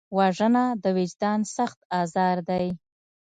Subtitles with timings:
[0.17, 2.65] وژنه د وجدان سخت ازار دی